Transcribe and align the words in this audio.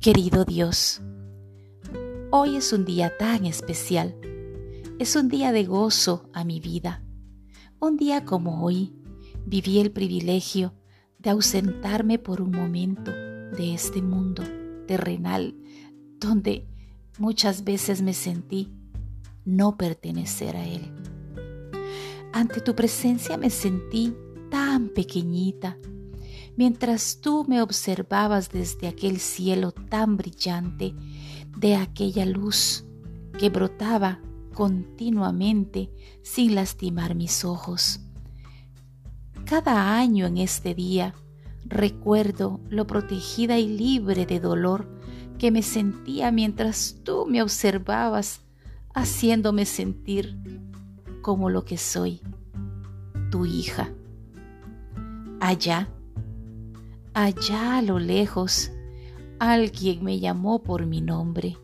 Querido 0.00 0.46
Dios, 0.46 1.02
hoy 2.30 2.56
es 2.56 2.72
un 2.72 2.86
día 2.86 3.18
tan 3.18 3.44
especial. 3.44 4.16
Es 4.98 5.14
un 5.14 5.28
día 5.28 5.52
de 5.52 5.64
gozo 5.64 6.30
a 6.32 6.42
mi 6.42 6.58
vida. 6.58 7.04
Un 7.80 7.98
día 7.98 8.24
como 8.24 8.64
hoy 8.64 8.94
viví 9.44 9.78
el 9.78 9.92
privilegio 9.92 10.72
de 11.18 11.28
ausentarme 11.28 12.18
por 12.18 12.40
un 12.40 12.50
momento 12.50 13.10
de 13.10 13.74
este 13.74 14.00
mundo 14.00 14.42
terrenal 14.86 15.54
donde 16.18 16.66
muchas 17.18 17.64
veces 17.64 18.00
me 18.00 18.14
sentí 18.14 18.72
no 19.44 19.76
pertenecer 19.76 20.56
a 20.56 20.66
él. 20.66 20.94
Ante 22.32 22.62
tu 22.62 22.74
presencia 22.74 23.36
me 23.36 23.50
sentí 23.50 24.14
tan 24.50 24.88
pequeñita, 24.88 25.76
mientras 26.60 27.22
tú 27.22 27.46
me 27.48 27.62
observabas 27.62 28.50
desde 28.50 28.86
aquel 28.86 29.18
cielo 29.18 29.72
tan 29.72 30.18
brillante, 30.18 30.94
de 31.56 31.76
aquella 31.76 32.26
luz 32.26 32.84
que 33.38 33.48
brotaba 33.48 34.20
continuamente 34.52 35.90
sin 36.22 36.54
lastimar 36.54 37.14
mis 37.14 37.46
ojos. 37.46 38.00
Cada 39.46 39.96
año 39.96 40.26
en 40.26 40.36
este 40.36 40.74
día 40.74 41.14
recuerdo 41.64 42.60
lo 42.68 42.86
protegida 42.86 43.58
y 43.58 43.66
libre 43.66 44.26
de 44.26 44.38
dolor 44.38 44.86
que 45.38 45.50
me 45.50 45.62
sentía 45.62 46.30
mientras 46.30 46.98
tú 47.04 47.24
me 47.26 47.40
observabas, 47.40 48.42
haciéndome 48.92 49.64
sentir 49.64 50.38
como 51.22 51.48
lo 51.48 51.64
que 51.64 51.78
soy, 51.78 52.20
tu 53.30 53.46
hija. 53.46 53.88
Allá, 55.40 55.88
allá 57.14 57.78
a 57.78 57.82
lo 57.82 57.98
lejos, 57.98 58.70
alguien 59.38 60.04
me 60.04 60.20
llamó 60.20 60.62
por 60.62 60.86
mi 60.86 61.00
nombre. 61.00 61.56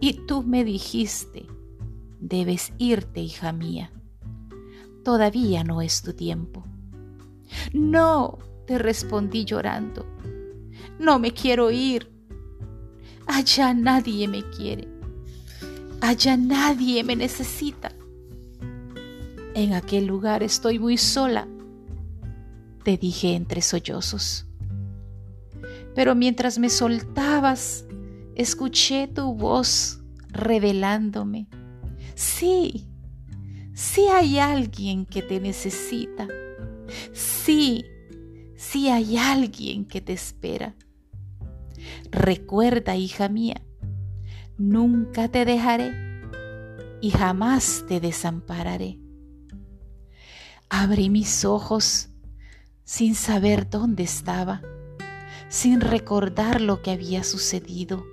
Y 0.00 0.14
tú 0.26 0.42
me 0.42 0.64
dijiste, 0.64 1.46
debes 2.20 2.72
irte, 2.78 3.20
hija 3.20 3.52
mía. 3.52 3.92
Todavía 5.04 5.64
no 5.64 5.82
es 5.82 6.02
tu 6.02 6.12
tiempo. 6.12 6.64
No, 7.72 8.38
te 8.66 8.78
respondí 8.78 9.44
llorando. 9.44 10.04
No 10.98 11.18
me 11.18 11.32
quiero 11.32 11.70
ir. 11.70 12.10
Allá 13.26 13.72
nadie 13.72 14.28
me 14.28 14.42
quiere. 14.50 14.88
Allá 16.00 16.36
nadie 16.36 17.04
me 17.04 17.16
necesita. 17.16 17.92
En 19.54 19.72
aquel 19.72 20.06
lugar 20.06 20.42
estoy 20.42 20.78
muy 20.78 20.98
sola, 20.98 21.48
te 22.86 22.96
dije 22.96 23.34
entre 23.34 23.62
sollozos. 23.62 24.46
Pero 25.96 26.14
mientras 26.14 26.56
me 26.60 26.70
soltabas, 26.70 27.84
escuché 28.36 29.08
tu 29.08 29.34
voz 29.34 30.04
revelándome. 30.28 31.48
Sí, 32.14 32.86
sí 33.74 34.02
hay 34.02 34.38
alguien 34.38 35.04
que 35.04 35.20
te 35.20 35.40
necesita. 35.40 36.28
Sí, 37.12 37.84
sí 38.54 38.88
hay 38.88 39.16
alguien 39.16 39.84
que 39.84 40.00
te 40.00 40.12
espera. 40.12 40.76
Recuerda, 42.12 42.94
hija 42.94 43.28
mía, 43.28 43.66
nunca 44.58 45.26
te 45.26 45.44
dejaré 45.44 45.90
y 47.00 47.10
jamás 47.10 47.84
te 47.88 47.98
desampararé. 47.98 49.00
Abrí 50.68 51.10
mis 51.10 51.44
ojos 51.44 52.10
sin 52.86 53.16
saber 53.16 53.68
dónde 53.68 54.04
estaba, 54.04 54.62
sin 55.48 55.80
recordar 55.80 56.60
lo 56.60 56.80
que 56.80 56.92
había 56.92 57.24
sucedido 57.24 58.06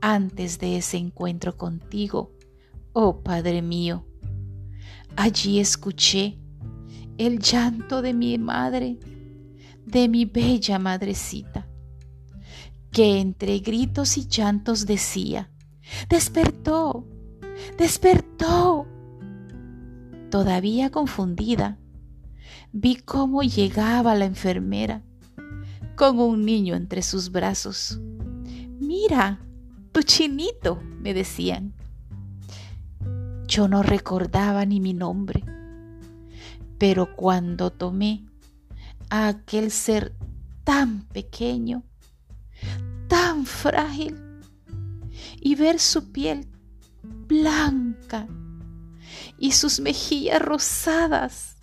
antes 0.00 0.58
de 0.60 0.78
ese 0.78 0.96
encuentro 0.96 1.56
contigo, 1.58 2.32
oh 2.92 3.22
Padre 3.22 3.62
mío. 3.62 4.06
Allí 5.16 5.58
escuché 5.58 6.38
el 7.18 7.40
llanto 7.40 8.00
de 8.00 8.14
mi 8.14 8.38
madre, 8.38 8.98
de 9.84 10.08
mi 10.08 10.24
bella 10.24 10.78
madrecita 10.78 11.66
que 12.92 13.18
entre 13.20 13.58
gritos 13.58 14.16
y 14.16 14.26
llantos 14.26 14.86
decía, 14.86 15.50
despertó, 16.08 17.06
despertó. 17.76 18.86
Todavía 20.30 20.90
confundida, 20.90 21.78
vi 22.78 22.96
cómo 22.96 23.42
llegaba 23.42 24.14
la 24.14 24.26
enfermera 24.26 25.02
con 25.96 26.18
un 26.18 26.44
niño 26.44 26.74
entre 26.74 27.00
sus 27.00 27.30
brazos. 27.32 27.98
Mira, 28.78 29.40
tu 29.92 30.02
chinito, 30.02 30.78
me 31.00 31.14
decían. 31.14 31.72
Yo 33.46 33.66
no 33.66 33.82
recordaba 33.82 34.66
ni 34.66 34.80
mi 34.80 34.92
nombre, 34.92 35.42
pero 36.76 37.16
cuando 37.16 37.70
tomé 37.72 38.26
a 39.08 39.28
aquel 39.28 39.70
ser 39.70 40.14
tan 40.62 41.00
pequeño, 41.08 41.82
tan 43.08 43.46
frágil 43.46 44.20
y 45.40 45.54
ver 45.54 45.78
su 45.78 46.12
piel 46.12 46.46
blanca 47.02 48.26
y 49.38 49.52
sus 49.52 49.80
mejillas 49.80 50.42
rosadas. 50.42 51.55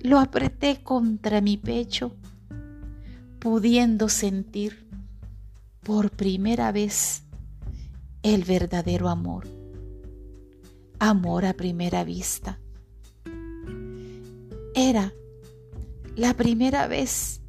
Lo 0.00 0.20
apreté 0.20 0.82
contra 0.82 1.40
mi 1.40 1.56
pecho, 1.56 2.14
pudiendo 3.38 4.08
sentir 4.08 4.86
por 5.82 6.10
primera 6.10 6.70
vez 6.70 7.24
el 8.22 8.44
verdadero 8.44 9.08
amor. 9.08 9.46
Amor 11.00 11.44
a 11.46 11.54
primera 11.54 12.04
vista. 12.04 12.60
Era 14.74 15.12
la 16.14 16.34
primera 16.34 16.86
vez 16.86 17.40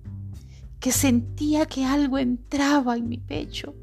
que 0.80 0.92
sentía 0.92 1.66
que 1.66 1.86
algo 1.86 2.18
entraba 2.18 2.98
en 2.98 3.10
mi 3.10 3.18
pecho 3.18 3.76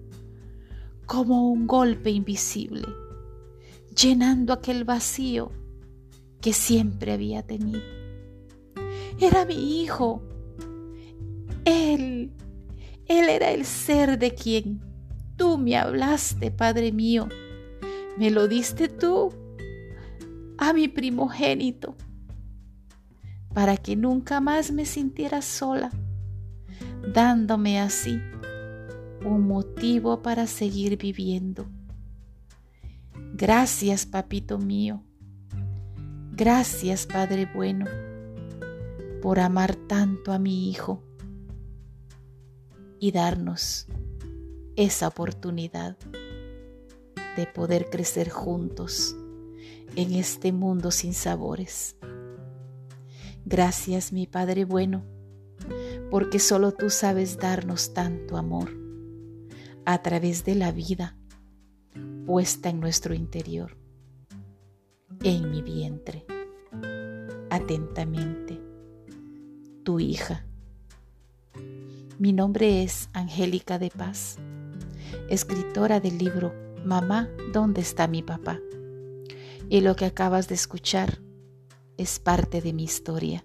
como 1.07 1.51
un 1.53 1.67
golpe 1.67 2.11
invisible, 2.11 2.87
llenando 3.95 4.53
aquel 4.53 4.85
vacío 4.85 5.53
que 6.41 6.53
siempre 6.53 7.13
había 7.13 7.43
tenido. 7.43 8.06
Era 9.21 9.45
mi 9.45 9.83
hijo. 9.83 10.23
Él, 11.65 12.33
él 13.07 13.29
era 13.29 13.51
el 13.51 13.65
ser 13.65 14.19
de 14.19 14.35
quien 14.35 14.81
tú 15.37 15.59
me 15.59 15.77
hablaste, 15.77 16.51
Padre 16.51 16.93
mío. 16.93 17.29
Me 18.17 18.31
lo 18.31 18.49
diste 18.49 18.89
tú 18.89 19.33
a 20.59 20.73
mi 20.73 20.89
primogénito, 20.89 21.97
para 23.53 23.77
que 23.77 23.97
nunca 23.97 24.41
más 24.41 24.73
me 24.73 24.87
sintiera 24.87 25.43
sola 25.43 25.91
dándome 27.13 27.81
así 27.81 28.21
un 29.25 29.47
motivo 29.47 30.23
para 30.23 30.47
seguir 30.47 30.97
viviendo. 30.97 31.67
Gracias, 33.35 34.07
papito 34.07 34.59
mío. 34.59 35.03
Gracias, 36.33 37.07
Padre 37.07 37.49
bueno, 37.55 37.87
por 39.23 39.41
amar 39.41 39.75
tanto 39.75 40.33
a 40.33 40.39
mi 40.39 40.69
Hijo 40.69 41.03
y 42.99 43.13
darnos 43.13 43.87
esa 44.77 45.09
oportunidad 45.09 45.97
de 47.37 47.47
poder 47.47 47.91
crecer 47.91 48.31
juntos 48.31 49.17
en 49.95 50.13
este 50.13 50.53
mundo 50.53 50.91
sin 50.91 51.15
sabores. 51.15 51.97
Gracias, 53.45 54.13
mi 54.13 54.27
Padre 54.27 54.65
bueno 54.65 55.05
porque 56.11 56.39
solo 56.39 56.73
tú 56.73 56.91
sabes 56.91 57.39
darnos 57.39 57.93
tanto 57.93 58.37
amor 58.37 58.71
a 59.85 60.03
través 60.03 60.45
de 60.45 60.55
la 60.55 60.73
vida 60.73 61.17
puesta 62.27 62.69
en 62.69 62.81
nuestro 62.81 63.15
interior, 63.15 63.77
en 65.23 65.51
mi 65.51 65.63
vientre. 65.63 66.27
Atentamente, 67.51 68.61
tu 69.87 70.01
hija. 70.01 70.45
Mi 72.19 72.33
nombre 72.33 72.83
es 72.83 73.09
Angélica 73.13 73.79
de 73.79 73.91
Paz, 73.91 74.37
escritora 75.31 76.01
del 76.01 76.19
libro 76.19 76.53
Mamá, 76.85 77.29
¿dónde 77.53 77.83
está 77.83 78.09
mi 78.09 78.21
papá? 78.21 78.59
Y 79.69 79.83
lo 79.83 79.95
que 79.95 80.07
acabas 80.07 80.49
de 80.49 80.57
escuchar 80.57 81.21
es 81.99 82.19
parte 82.19 82.61
de 82.61 82.73
mi 82.73 82.83
historia. 82.83 83.45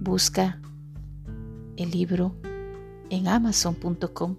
Busca 0.00 0.62
el 1.76 1.90
libro 1.90 2.34
en 3.10 3.28
amazon.com. 3.28 4.36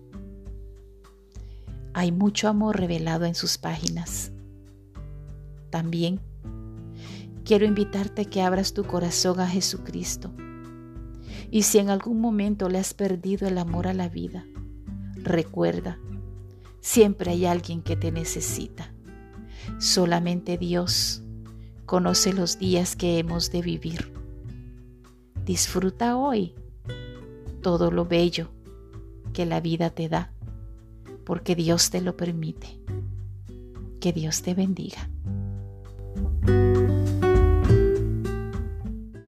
Hay 1.93 2.11
mucho 2.11 2.47
amor 2.47 2.79
revelado 2.79 3.25
en 3.25 3.35
sus 3.35 3.59
páginas. 3.59 4.31
También 5.69 6.19
quiero 7.45 7.67
invitarte 7.67 8.23
a 8.23 8.25
que 8.25 8.41
abras 8.41 8.73
tu 8.73 8.83
corazón 8.83 9.39
a 9.41 9.47
Jesucristo. 9.47 10.33
Y 11.51 11.63
si 11.63 11.77
en 11.77 11.89
algún 11.89 12.19
momento 12.19 12.69
le 12.69 12.79
has 12.79 12.93
perdido 12.93 13.47
el 13.47 13.57
amor 13.57 13.87
a 13.87 13.93
la 13.93 14.09
vida, 14.09 14.45
Recuerda, 15.23 15.99
siempre 16.79 17.31
hay 17.31 17.45
alguien 17.45 17.83
que 17.83 17.95
te 17.95 18.11
necesita. 18.11 18.91
Solamente 19.79 20.57
Dios 20.57 21.21
conoce 21.85 22.33
los 22.33 22.57
días 22.57 22.95
que 22.95 23.19
hemos 23.19 23.51
de 23.51 23.61
vivir. 23.61 24.11
Disfruta 25.45 26.17
hoy 26.17 26.55
todo 27.61 27.91
lo 27.91 28.05
bello 28.05 28.49
que 29.33 29.45
la 29.45 29.61
vida 29.61 29.91
te 29.91 30.09
da, 30.09 30.33
porque 31.23 31.55
Dios 31.55 31.91
te 31.91 32.01
lo 32.01 32.17
permite. 32.17 32.81
Que 33.99 34.11
Dios 34.11 34.41
te 34.41 34.55
bendiga. 34.55 35.10